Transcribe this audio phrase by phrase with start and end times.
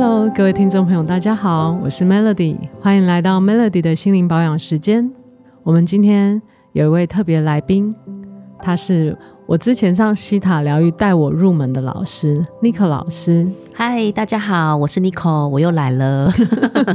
[0.00, 5.10] Hello，各位听众朋友，大家好，我是 Melody，欢迎来到 Melody 的心灵保养时间。
[5.64, 6.40] 我们今天
[6.70, 7.92] 有一位特别来宾，
[8.62, 13.50] 他是我之前上西塔疗愈带我入门的老师，Nico 老师。
[13.74, 16.32] 嗨，大家好，我是 Nico，我又来了。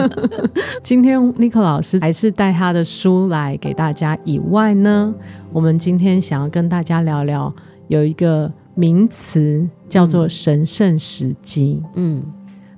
[0.81, 4.17] 今天 Nico 老师还是带他的书来给大家。
[4.23, 5.14] 以外呢，
[5.51, 7.54] 我们今天想要跟大家聊聊，
[7.89, 11.83] 有一个名词叫做神圣时机。
[11.95, 12.23] 嗯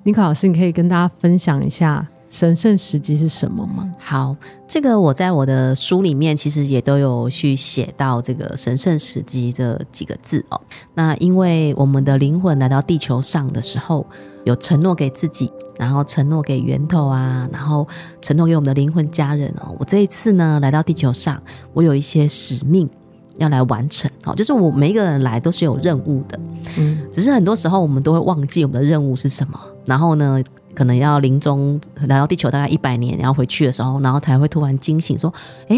[0.05, 3.91] ，Nico 老师，你可以跟大家分享一下神圣时机是什么吗？
[4.00, 4.36] 好，
[4.68, 10.62] 这个我在我的书里面其实也都有去写到这个神圣时机这几个字哦。
[10.94, 14.05] 那因为我们的灵魂来到地球上的时候，
[14.44, 17.88] 有承诺给自己，然后承诺给源头啊，然后
[18.22, 19.76] 承诺给我们的灵魂家人哦。
[19.80, 21.42] 我这一次呢来到地球上，
[21.73, 22.89] 我有一些使命
[23.38, 24.36] 要来完成哦。
[24.36, 26.39] 就是我每一个人来都是有任务的，
[26.78, 30.41] 嗯，只是很多时候我们都会忘记我们的任务是什么，然后呢，
[30.73, 35.33] 可能要临终来到地球大概一百年，然后回去的时候，然后才会突然惊醒，说
[35.69, 35.77] ：“哎，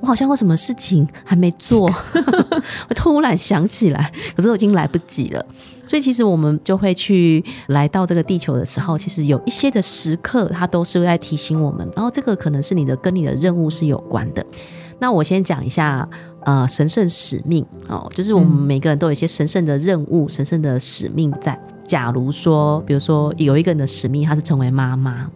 [0.00, 1.90] 我好像有什么事情还没做。
[2.88, 5.44] ”我突然想起来，可是我已经来不及了。
[5.86, 11.88] 所以其实我们就会去来到这个地球的时候，其实有一些的时刻，它都是会在提醒我们。
[11.96, 14.44] 然后这个可能是你的跟你的任务是有关的。
[15.00, 16.08] 那我先讲一下，
[16.44, 21.58] 呃，神圣使命哦，就是我们每个人都有一些神圣的任务、神圣的使命在。
[21.88, 25.28] 假如说，比如说有一个人的使命，他是成为妈妈，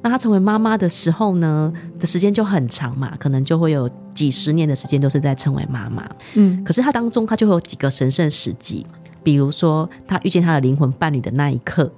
[0.00, 6.08] 那他成为妈妈的时候呢，的时间就很长嘛，可能就会有几十年的时间都是在成为妈妈。
[6.34, 8.86] 嗯，可是他当中他就会有几个神圣时机，
[9.24, 11.92] 比如说他遇见他的灵魂伴侣的那一刻，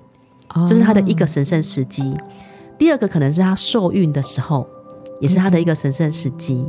[0.66, 2.16] 这、就是他的一个神圣时机。
[2.78, 4.66] 第二个可能是他受孕的时候，
[5.20, 6.66] 也是他的一个神圣时机。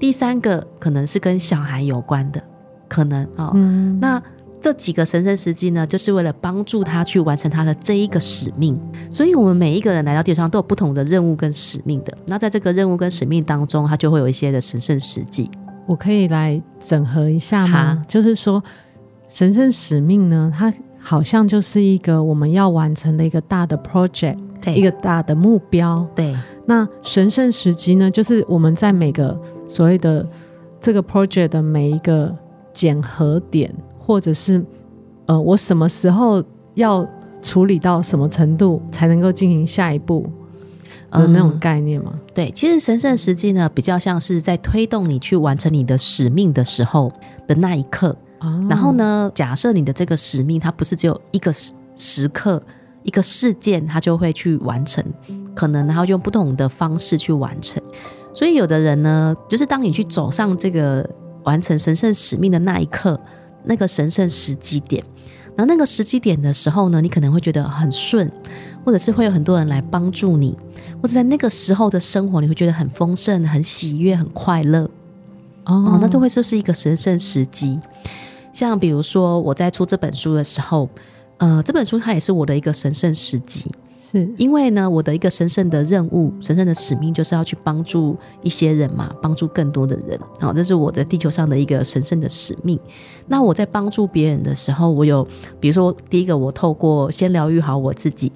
[0.00, 2.42] 第三个可能是跟小孩有关的，
[2.88, 4.20] 可能哦，嗯、那。
[4.62, 8.78] 这几个神圣时机呢，就是为了帮助他去完成他的这一个使命。
[9.10, 12.16] 所以，我们每一个人来到地球上都有不同的任务跟使命的。
[12.28, 15.50] 那在这个任务跟使命当中，他就会有一些的神圣时机。
[15.84, 18.00] 我可以来整合一下吗？
[18.06, 18.62] 就是说，
[19.28, 26.06] 神圣使命呢，它好像就是一个我们要完成的一个大的 project，对，一个大的目标。
[26.14, 26.32] 对。
[26.66, 29.36] 那神圣时机呢，就是我们在每个
[29.66, 30.24] 所谓的
[30.80, 32.32] 这个 project 的每一个
[32.72, 33.74] 检核点。
[34.04, 34.62] 或者是，
[35.26, 36.42] 呃，我什么时候
[36.74, 37.08] 要
[37.40, 40.28] 处理到什么程度才能够进行下一步
[41.12, 42.12] 的那种概念吗？
[42.14, 47.10] 嗯，对，其实神圣时机呢，比较像是在推动你去完成你的使命的时候
[47.46, 48.16] 的那一刻。
[48.40, 52.60] 哦，然后呢，假设你的这个使命，它不是只有一个时时刻、
[53.04, 55.04] 一个事件，它就会去完成，
[55.54, 57.80] 可能然后用不同的方式去完成。
[58.34, 61.08] 所以有的人呢，就是当你去走上这个
[61.44, 63.20] 完成神圣使命的那一刻。
[63.64, 65.02] 那个神圣时机点，
[65.56, 68.30] 然后那个时机点的时候呢，你可能会觉得很顺，
[68.84, 70.56] 或者是会有很多人来帮助你，
[71.00, 74.90] 或者在那个时候的生活，你会觉得很丰盛、很喜悦、很快乐。
[75.64, 77.78] 哦，那就会就是一个神圣时机。
[78.52, 80.88] 像比如说我在出这本书的时候，
[81.38, 83.70] 呃，这本书它也是我的一个神圣时机。
[84.12, 90.20] 是因为呢，我的一个神圣的任务、神圣的使命，就是要去帮助一些人嘛，帮助更多的人。
[90.38, 92.78] 好，这是我在地球上的一个神圣的使命。
[93.26, 95.26] 那我在帮助别人的时候，我有，
[95.58, 98.30] 比如说，第一个，我透过先疗愈好我自己。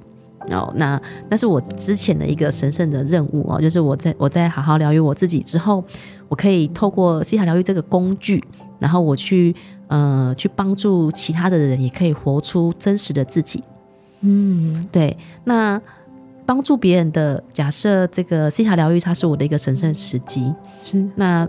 [0.51, 5.85] 哦，那那是我之前的一个神圣的任务哦，就是我在我在好好疗愈我自己之后，
[6.29, 8.43] 我可以透过西塔疗愈这个工具，
[8.79, 9.55] 然后我去
[9.89, 13.61] 呃去帮助其他的人，也可以活出真实的自己。
[14.27, 15.17] 嗯，对。
[15.45, 15.81] 那
[16.45, 20.53] 帮助别人的假设，这个西塔疗愈，它是我的一个神圣时机。
[20.81, 21.09] 是。
[21.15, 21.49] 那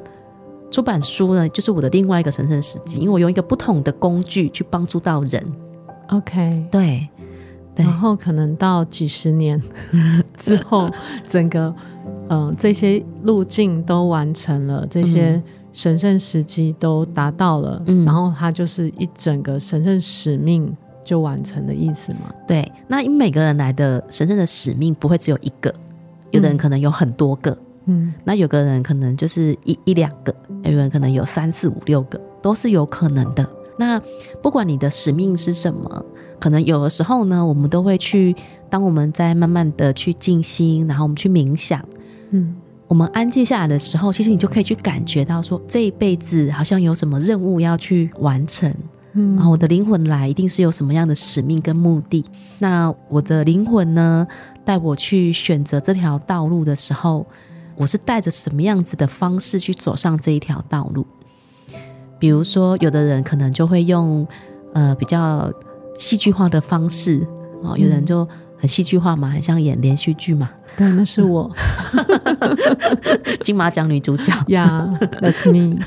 [0.69, 5.43] 出版书呢，就是我的另外一个神圣时机，因为我用一个不同的工具去帮助到人。
[6.09, 7.07] OK，对。
[7.75, 7.85] 对。
[7.85, 9.61] 然后可能到几十年
[10.35, 10.89] 之后，
[11.27, 11.73] 整个
[12.29, 15.41] 嗯、呃、这些路径都完成了，这些
[15.71, 20.75] 神圣时机都达到了，嗯，然后它就是一整个神圣使命。
[21.07, 22.33] 就完成的意思吗？
[22.45, 25.73] 对，那因为每个人来的神圣的使命不会只有一个，
[26.31, 33.47] 有的人可能有很多个，嗯，那有个人可能就是一一两个，有人可能有三四五六个，都是有可能的。
[33.79, 34.01] 那
[34.41, 36.05] 不管你的使命是什么，
[36.39, 38.35] 可能有的时候呢，我们都会去，
[38.69, 41.81] 当我们在慢慢的去静心，然后我们去冥想，
[42.31, 42.53] 嗯，
[42.87, 48.73] 我们安静下来的时候，其实你就可以去感觉到说，这一辈子好像有什么任务要去完成。
[49.13, 52.23] 然后我的灵魂来，一定是有什么样的使命跟目的。
[52.59, 54.27] 那我的灵魂呢，
[54.63, 57.25] 带我去选择这条道路的时候，
[57.75, 61.05] 我是带着什么样子的方式去走上这一条道路？
[62.19, 64.27] 比如说，有的人可能就会用
[64.73, 65.51] 呃比较
[65.95, 67.27] 戏剧化的方式
[67.63, 68.27] 啊，有人就
[68.57, 70.49] 很戏剧化嘛，很像演连续剧嘛。
[70.75, 71.51] 对，那是我，
[73.41, 75.79] 金马奖女主角呀、yeah，That's me。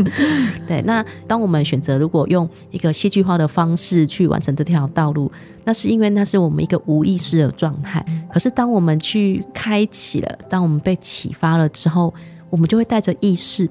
[0.66, 5.30] 对，那当我们选择如果用一个戏剧化的方式去完成这条道路，
[5.64, 8.02] 那是因为那是我们一个无意识的状态。
[8.32, 12.14] 可是当我们去开启了，当我们被启发了之后，
[12.48, 13.68] 我们就会带着意识，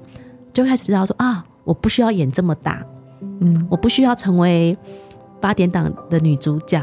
[0.52, 2.86] 就开始知道说啊，我不需要演这么大，
[3.40, 4.78] 嗯，我不需要成为
[5.40, 6.80] 八点档的女主角。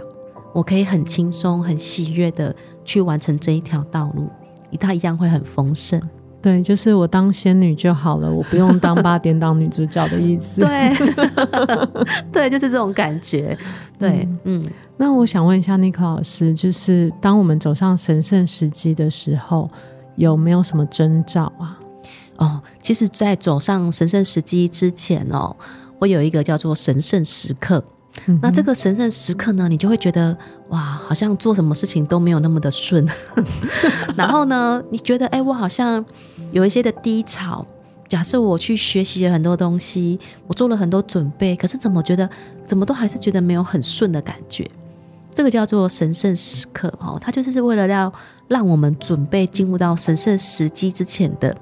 [0.57, 4.27] 我可以很轻松、很喜悦的去完成这一条道路，
[4.79, 6.01] 它一样会很丰盛。
[6.41, 10.61] 对，就是我当仙女就好了，我不用当八点档女主角的意思。
[10.61, 10.91] 对，
[12.33, 13.55] 对，就是这种感觉。
[13.99, 14.59] 对，嗯。
[14.59, 19.69] 嗯，那我想问一下 Nico 老师，就是当我们走上神圣时机的时候，
[20.15, 21.77] 有没有什么征兆啊？
[22.37, 25.55] 哦，其实，在走上神圣时机之前哦，
[25.99, 27.83] 我有一个叫做神圣时刻。
[28.41, 30.37] 那这个神圣时刻呢，你就会觉得
[30.69, 33.07] 哇，好像做什么事情都没有那么的顺。
[34.17, 36.03] 然后呢，你觉得哎，我好像
[36.51, 37.65] 有一些的低潮。
[38.09, 40.17] 假设我去学习了很多东西，
[40.47, 42.29] 我做了很多准备，可是怎么觉得
[42.65, 44.69] 怎么都还是觉得没有很顺的感觉？
[45.35, 48.11] 这个叫做神圣时刻哦，它就是为了要
[48.47, 51.55] 让我们准备进入到神圣时机之前的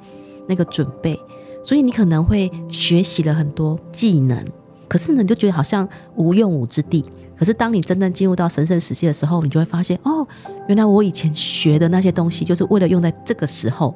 [0.48, 1.20] 那个准备。
[1.64, 4.46] 所以你可能会学习了很多技能。
[4.88, 7.04] 可是呢，你就觉得好像无用武之地。
[7.38, 10.26] 可是当你真正进入到神圣时期的时候，你就会发现，哦，
[10.70, 13.94] 原来我以前学的那些东西，就是为了用在这个时候。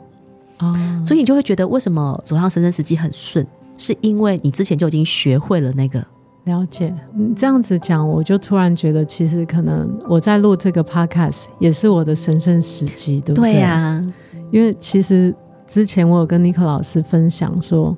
[0.59, 0.75] 哦，
[1.06, 3.47] 所以你就会觉得，为什么走上神圣时期很顺？
[3.77, 6.06] 是因为你之前就已经学会了那个。
[6.44, 13.53] 了解，你这样子讲，我就突然觉得，其实可能我在录这个 podcast 也是我的神圣时机，对不对？
[13.53, 14.13] 对呀、啊，
[14.51, 15.33] 因为其实
[15.65, 17.97] 之前我有跟 Nico 老师分享说。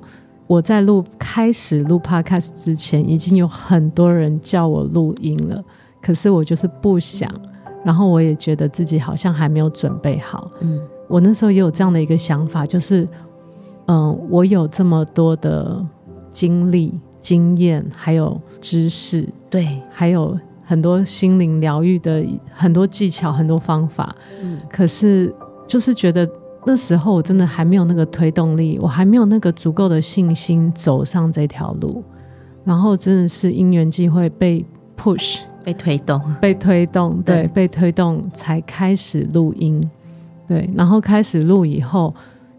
[0.52, 5.64] 我在录开始录 Podcast 之前，已经有很多人叫我录音了，
[6.02, 7.26] 可是我就是不想，
[7.82, 10.50] 然后我也觉得自己好像还没有准备好。
[10.60, 10.78] 嗯，
[11.08, 13.04] 我那时候也有这样的一个想法，就是，
[13.86, 15.82] 嗯、呃，我有这么多的
[16.28, 22.22] 经历、经验，还有知识，对，还有很多心灵疗愈的
[22.52, 25.34] 很多技巧、很多方法，嗯，可是
[25.66, 26.28] 就是觉得。
[26.64, 32.02] 那时候我真的还没有那个推动力，我还没有那个足够的信心走上这条路，
[32.64, 34.64] 然后真的是因缘际会被
[34.96, 39.90] push 被推动，被推动，对，对，被推动才开始录音，
[40.46, 42.14] 对，然后开始录以后，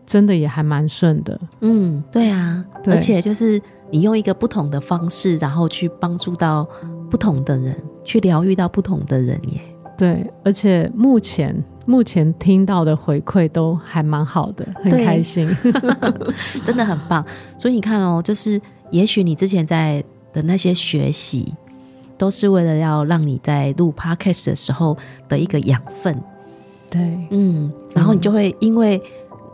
[0.05, 6.67] 真的也还蛮顺的，嗯，对啊，对，而且就是你用一个不同的方式，然后去帮助到
[7.09, 9.61] 不同的人，去疗愈到不同的人耶，
[9.97, 11.63] 对，而且目前。
[11.85, 15.45] 目前听到的回馈都还蛮好的，很开心，
[16.63, 17.21] 真的很棒。
[17.59, 18.57] 所以你看哦，就是
[18.89, 20.01] 也许你之前在
[20.31, 21.53] 的那些学习，
[22.17, 24.97] 都是为了要让你在录 Podcast 的时候
[25.27, 26.17] 的一个养分。
[26.89, 27.01] 对，
[27.31, 29.01] 嗯，然后你就会因为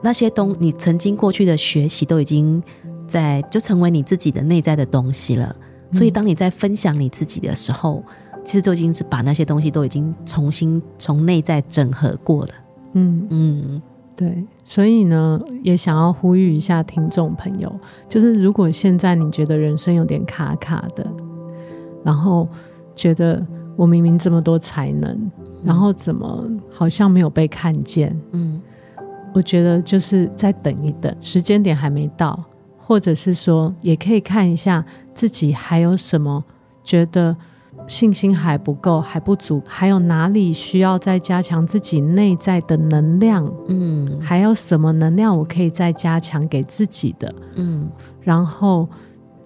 [0.04, 2.62] 那些东，你曾经过去的学习都已经
[3.08, 5.56] 在，就成为你自己的内在的东西了。
[5.92, 8.04] 所以当你在分享你自己的时候，
[8.44, 12.52] 其实就已经是把那些东西都已经重新从内在整合过了。
[12.94, 13.82] 嗯嗯，
[14.16, 14.44] 对。
[14.64, 17.72] 所以呢，也想要呼吁一下听众朋友，
[18.08, 21.06] 就是如果现在你觉得人生有点卡卡的，
[22.04, 22.48] 然后
[22.96, 25.31] 觉得我明明这么多才能，嗯、
[25.64, 28.19] 然后怎么好像没有被看见？
[28.31, 28.60] 嗯，
[29.34, 32.44] 我觉得就是再等一等，时间点还没到，
[32.78, 36.44] 或者是说，也可以看一下自己还有什么
[36.84, 37.36] 觉得。
[37.90, 43.52] 信心还不够，还不足，还有哪里需要再加强自己内在的能量？
[43.68, 47.34] 嗯，还有什么能量我可以再加强给自己的？
[47.56, 47.90] 嗯，
[48.22, 48.88] 然后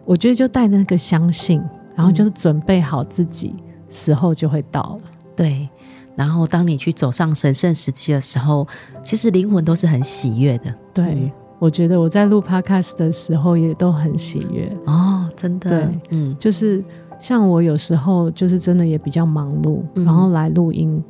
[0.04, 1.64] 我觉得就带那个相信，
[1.96, 5.10] 然后就是准备好自己，嗯，时候就会到了。
[5.38, 5.70] 对，
[6.18, 8.68] 然后当你去走上神圣时期的时候，
[9.02, 10.76] 其实灵魂都是很喜悦的。
[10.94, 14.70] 对，嗯，我觉得我在录 Podcast 的时候也都很喜悦。
[14.86, 16.84] 哦，真的，对，嗯，就是。
[17.24, 21.02] 像我有时候就是真的也比较忙碌，嗯、然后来录音。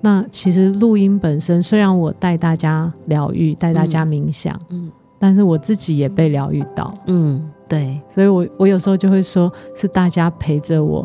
[0.00, 8.00] 那其实录音本身，虽然我带大家疗愈，带大家冥想，嗯，但是我自己也被疗愈到，嗯，对。
[8.08, 11.04] 所以我我有时候就会说，是大家陪着我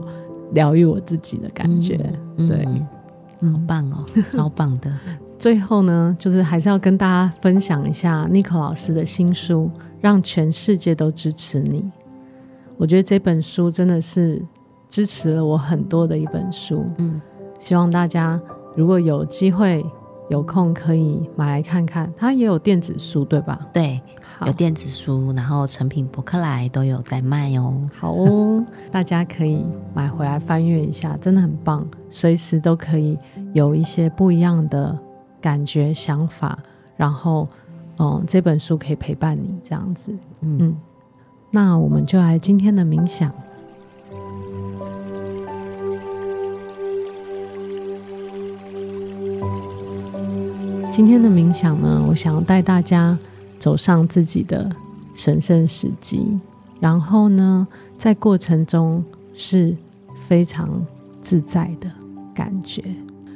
[0.52, 2.00] 疗愈我自己的感觉，
[2.38, 2.64] 嗯、对，
[3.52, 4.94] 好棒哦， 超棒的。
[5.40, 11.82] 最后呢，就是还是要跟大家分享一下 Nico 老师的新书《让全世界都支持你》。
[12.78, 14.42] 我觉得这本书真的是
[14.88, 16.86] 支持了我很多的一本书。
[16.98, 17.22] 嗯，
[17.60, 18.42] 希望大家
[18.76, 19.86] 如果有机会
[20.30, 22.12] 有空可以买来看看。
[22.16, 23.68] 它也有电子书，对吧？
[23.74, 24.02] 对，
[24.46, 27.90] 有电子书，然后成品博客来都有在卖哦。
[27.94, 33.18] 好哦，大家可以买回来翻阅一下，真的很棒，随时都可以
[33.54, 34.98] 有一些不一样的
[35.40, 36.58] 感觉、想法。
[36.96, 37.48] 然后，
[38.00, 40.14] 嗯，这本书可以陪伴你这样子。
[40.42, 40.78] 嗯，嗯，
[41.54, 43.30] 那我们就来今天的冥想。
[50.90, 53.18] 今天的冥想呢，我想要带大家
[53.60, 54.70] 走上自己的
[55.14, 56.40] 神圣时机，
[56.80, 57.68] 然后呢，
[57.98, 59.04] 在过程中
[59.34, 59.76] 是
[60.28, 60.70] 非常
[61.22, 61.90] 自在的
[62.34, 62.84] 感觉，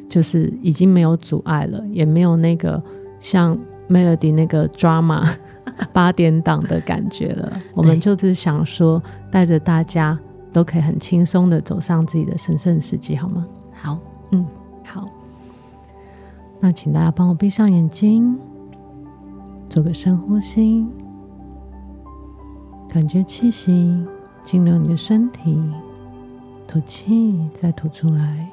[0.08, 2.82] 就是已经没有阻碍了，也没有那个
[3.20, 3.58] 像
[3.90, 5.28] Melody 那个 drama
[5.94, 7.62] 八点档的感觉了。
[7.74, 9.02] 我们就是想说，
[9.32, 10.18] 带着大家
[10.54, 13.46] 都可以很轻松的走上自己的神圣时机，好吗？
[13.74, 13.98] 好，
[14.32, 14.46] 嗯。
[14.84, 15.04] 好
[16.62, 18.40] 那请大家帮我闭上眼睛，
[19.70, 20.86] 做个深呼吸，
[22.88, 24.06] 感觉气息
[24.42, 25.62] 进入你的身体，
[26.66, 28.50] 吐气，再吐出来，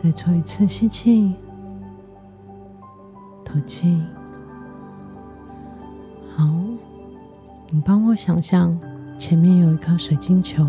[0.00, 1.34] 再做一次吸气，
[3.44, 4.00] 吐气。
[6.38, 6.48] 好，
[7.68, 8.78] 你帮我想象
[9.18, 10.64] 前面有一颗水晶球，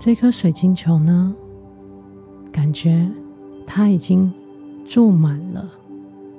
[0.00, 1.34] 这颗水晶球呢，
[2.50, 3.06] 感觉
[3.66, 4.32] 它已经
[4.86, 5.62] 注满了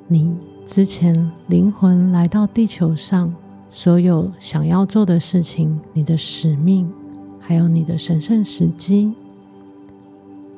[0.08, 0.36] 你
[0.66, 3.32] 之前灵魂来到地球上
[3.70, 6.92] 所有想要做的事情，你的使命，
[7.40, 9.14] 还有你的神圣时机，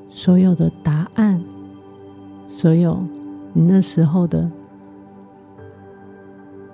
[0.08, 1.44] 所有的答案，
[2.48, 3.04] 所有
[3.52, 4.50] 你那时候的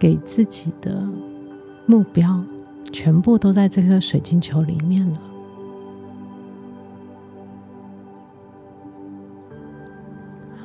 [0.04, 1.02] 给自己的
[1.86, 2.44] 目标，
[2.92, 5.22] 全部都在这颗水晶球里面了。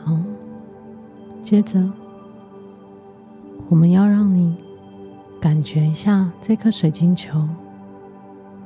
[0.02, 0.18] 好
[1.40, 1.88] 接着，
[3.68, 4.57] 我们要让你
[5.40, 7.49] 感觉一下这颗水晶球，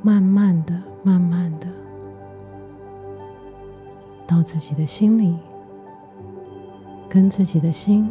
[0.01, 1.67] 慢慢的、慢慢的
[4.27, 5.35] 到自己的心里，
[7.11, 8.11] 跟自己的心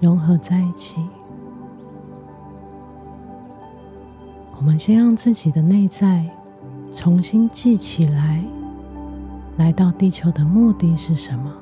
[0.00, 1.04] 融合在一起。
[4.56, 6.28] 我们先让自己的内在
[6.92, 8.42] 重新记起来，
[9.56, 11.52] 来到地球的目的是什么？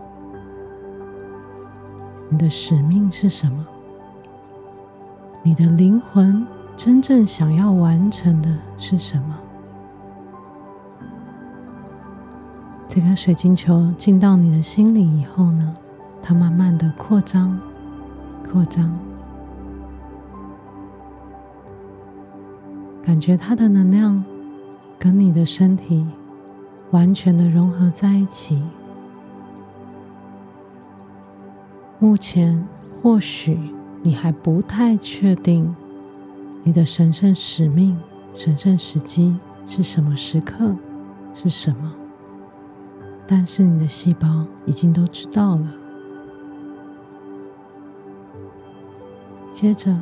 [2.29, 3.67] 你的使命是什么？
[5.43, 9.37] 你的灵魂真正想要完成的是什么？
[12.89, 15.75] 这个水晶球进到你的心里以后呢，
[16.23, 17.61] 它慢慢的扩张、
[18.51, 18.91] 扩张，
[23.03, 24.25] 感觉它的能量
[24.99, 26.07] 跟你的身体
[26.93, 28.63] 完全的融合在一起。
[31.99, 32.67] 目前，
[33.03, 33.59] 或许
[34.03, 35.75] 你还不太确定
[36.63, 37.99] 你的神圣使命、
[38.35, 39.37] 神圣时机
[39.67, 40.77] 是什么时刻，
[41.35, 41.93] 是什么，
[43.27, 45.73] 但是你的细胞已经都知道了。
[49.57, 49.97] 接着，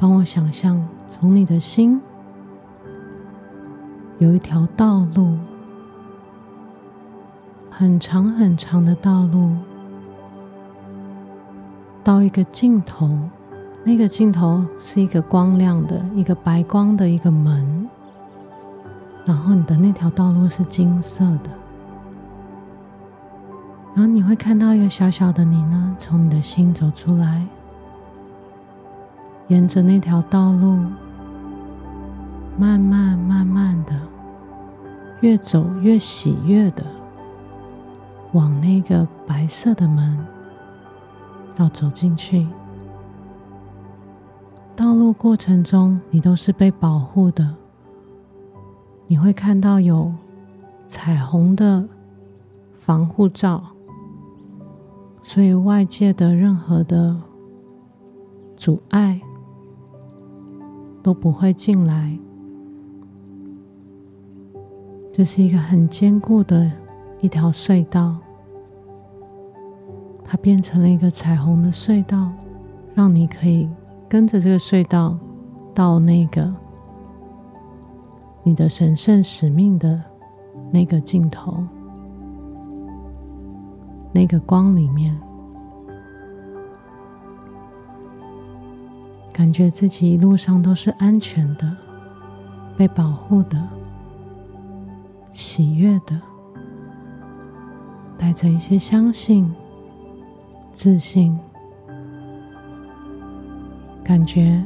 [0.00, 2.02] 帮我想象，从你的心
[4.18, 5.38] 有一条道路，
[7.70, 9.52] 很长很长的道路。
[12.02, 13.16] 到一个尽头，
[13.84, 17.88] 那个尽头是一个光亮的、一个白光的一个门，
[19.24, 21.50] 然后你的那条道路是金色的，
[23.94, 27.46] 然后你会看到一个小小的你呢，从你的心走出来，
[29.48, 30.78] 沿着那条道路，
[32.58, 33.94] 慢慢慢慢的，
[35.20, 36.84] 越走越喜悦的，
[38.32, 40.18] 往那个白色的门。
[41.56, 42.46] 要走进去，
[44.74, 47.54] 道路过程中你都是被保护的。
[49.06, 50.12] 你会看到有
[50.88, 51.86] 彩虹的
[52.72, 53.62] 防护罩，
[55.22, 57.16] 所以外界的任何的
[58.56, 59.20] 阻碍
[61.04, 62.18] 都不会进来。
[65.12, 66.72] 这是一个很坚固的
[67.20, 68.16] 一条隧道。
[70.24, 72.32] 它变成了一个彩虹的隧道，
[72.94, 73.68] 让你可以
[74.08, 75.16] 跟着这个隧道
[75.74, 76.50] 到那个
[78.42, 80.02] 你的神圣使命的
[80.72, 81.62] 那个尽头，
[84.10, 85.14] 那个光里面，
[89.34, 91.76] 感觉自己一路上都是安全的、
[92.76, 93.60] 被保护的、
[95.32, 96.18] 喜悦的。
[98.16, 99.52] 带着一些相信、
[100.72, 101.36] 自信，
[104.02, 104.62] 感觉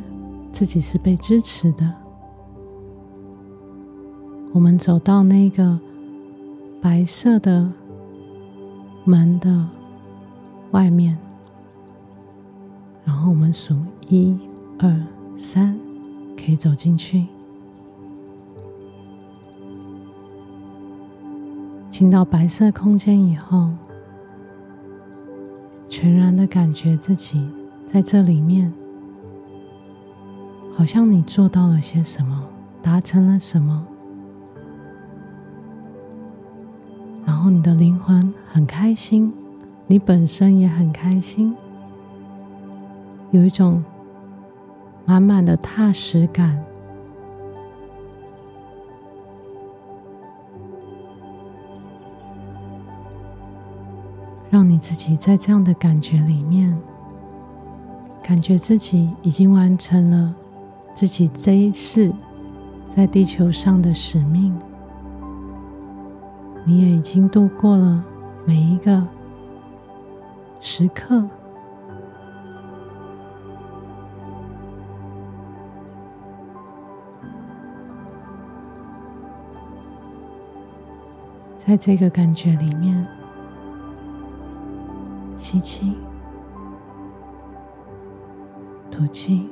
[0.53, 1.93] 自己是被支持的。
[4.53, 5.77] 我们走到那个
[6.81, 7.69] 白色的
[9.05, 9.67] 门的
[10.71, 11.19] 外面，
[13.05, 13.75] 然后我们数
[14.09, 14.39] 一
[14.78, 14.97] 二
[15.37, 15.76] 三，
[16.37, 17.26] 可以走进去。
[21.90, 23.70] 进到白色空间以后，
[25.88, 27.44] 全然的感觉自己
[27.85, 28.73] 在这里面，
[30.76, 32.47] 好像你做到了些什么，
[32.80, 33.85] 达成了什么，
[37.26, 39.32] 然后你的灵魂很开心，
[39.88, 41.52] 你本身也很开心，
[43.32, 43.82] 有一种
[45.09, 46.62] 满满的踏实感。
[54.50, 56.77] 让你自己在这样的感觉里面，
[58.23, 60.35] 感觉自己已经完成了
[60.95, 62.12] 自己这一世
[62.91, 64.55] 在地球上的使命，
[66.67, 68.05] 你也已经度过了
[68.45, 69.03] 每一个
[70.61, 71.25] 时刻，
[81.69, 83.07] 在这个感觉里面。
[85.37, 85.93] 吸气，
[88.91, 89.51] 吐气，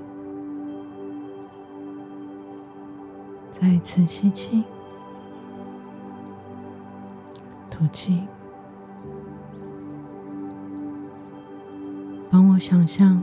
[3.51, 4.65] 再一次吸气，
[7.71, 8.23] 吐气。
[12.31, 13.23] 帮我想象，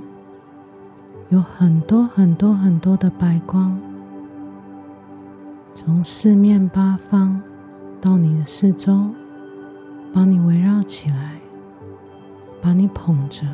[1.30, 3.76] 有很多很多很多的白光，
[5.74, 7.42] 从四面八方
[8.04, 9.12] 到你的四周，
[10.14, 11.40] 把你围绕起来。
[12.62, 13.46] 把你捧着，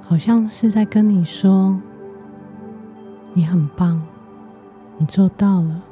[0.00, 1.80] 好像是在跟你说
[3.34, 4.00] ：“你很棒，
[4.96, 5.82] 你做到了。”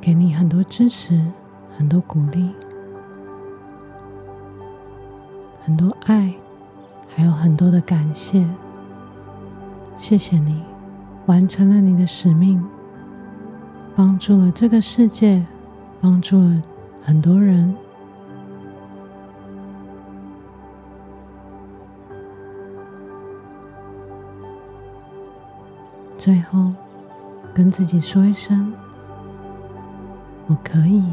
[0.00, 1.20] 给你很多支持，
[1.76, 2.50] 很多鼓励，
[5.64, 6.34] 很多爱，
[7.08, 8.48] 还有很多的感谢。
[9.96, 10.62] 谢谢你
[11.30, 12.60] 完成了你的使命，
[13.94, 15.46] 帮助了这个世界，
[16.00, 16.60] 帮助了。
[17.04, 17.72] 很多人，
[26.18, 26.72] 最后
[27.54, 28.72] 跟自己说一声
[30.50, 31.04] ：“我可以，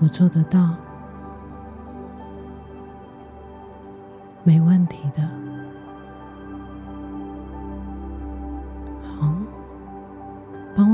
[0.00, 0.70] 我做得到，
[4.42, 5.28] 没问题的。”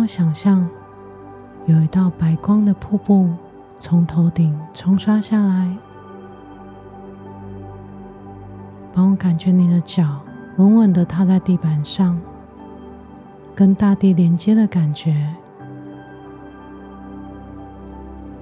[0.06, 0.68] 想象。
[1.66, 3.28] 有一道白光的瀑布
[3.80, 5.76] 从头顶冲刷下来，
[8.94, 10.22] 帮我感觉你的脚
[10.58, 12.16] 稳稳的踏在地板上，
[13.52, 15.34] 跟大地连接的感觉，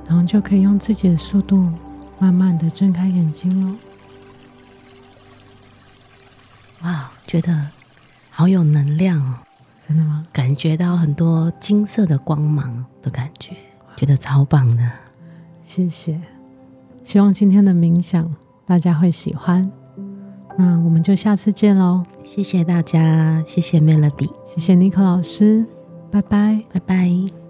[0.07, 1.73] 然后就可以用自己的速度
[2.19, 3.75] 慢慢的睁开眼睛喽。
[6.83, 7.71] 哇，觉得
[8.31, 9.39] 好有能量哦！
[9.87, 10.27] 真的吗？
[10.33, 13.55] 感觉到很多金色的光芒的感觉，
[13.97, 14.91] 觉得超棒的。
[15.61, 16.21] 谢谢，
[17.03, 19.71] 希望今天的冥想大家会喜欢。
[20.57, 22.05] 那我们就下次见喽！
[22.23, 25.67] 谢谢大家，谢谢 Melody，谢谢尼克老师，
[26.11, 27.44] 拜拜，拜拜。